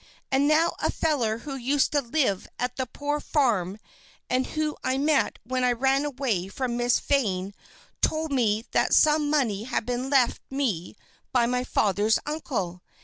[0.31, 3.77] And now a feller who used to live at the poor farm
[4.31, 7.53] and who I met when I ran away from Miss Vane
[8.01, 10.95] told me that some money had been left me
[11.31, 12.81] by my father's uncle.